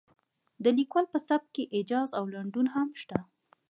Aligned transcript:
د 0.63 0.65
لیکوال 0.77 1.05
په 1.13 1.19
سبک 1.27 1.47
کې 1.55 1.63
ایجاز 1.75 2.09
او 2.17 2.23
لنډون 2.33 2.65
هم 2.75 2.87
شته. 3.01 3.17